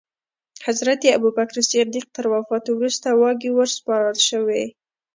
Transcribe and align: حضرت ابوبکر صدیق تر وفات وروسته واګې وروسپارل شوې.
حضرت 0.65 1.01
ابوبکر 1.17 1.57
صدیق 1.71 2.05
تر 2.15 2.25
وفات 2.33 2.65
وروسته 2.69 3.07
واګې 3.21 3.49
وروسپارل 3.53 4.17
شوې. 4.29 4.63